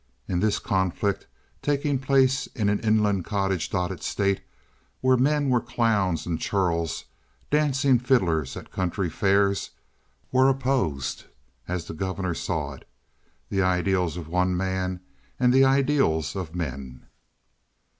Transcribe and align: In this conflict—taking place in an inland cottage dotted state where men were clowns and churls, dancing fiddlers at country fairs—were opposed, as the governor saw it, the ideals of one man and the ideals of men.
In 0.27 0.39
this 0.39 0.57
conflict—taking 0.57 1.99
place 1.99 2.47
in 2.47 2.69
an 2.69 2.79
inland 2.79 3.23
cottage 3.23 3.69
dotted 3.69 4.01
state 4.01 4.41
where 4.99 5.15
men 5.15 5.47
were 5.49 5.61
clowns 5.61 6.25
and 6.25 6.39
churls, 6.39 7.05
dancing 7.51 7.99
fiddlers 7.99 8.57
at 8.57 8.71
country 8.71 9.11
fairs—were 9.11 10.49
opposed, 10.49 11.25
as 11.67 11.85
the 11.85 11.93
governor 11.93 12.33
saw 12.33 12.73
it, 12.73 12.87
the 13.49 13.61
ideals 13.61 14.17
of 14.17 14.27
one 14.27 14.57
man 14.57 15.01
and 15.39 15.53
the 15.53 15.63
ideals 15.65 16.35
of 16.35 16.55
men. 16.55 17.05